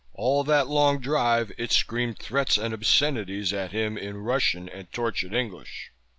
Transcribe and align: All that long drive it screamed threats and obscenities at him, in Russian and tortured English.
All 0.15 0.43
that 0.45 0.65
long 0.67 0.99
drive 0.99 1.51
it 1.59 1.71
screamed 1.71 2.17
threats 2.17 2.57
and 2.57 2.73
obscenities 2.73 3.53
at 3.53 3.71
him, 3.71 3.99
in 3.99 4.17
Russian 4.17 4.67
and 4.67 4.91
tortured 4.91 5.35
English. 5.35 5.91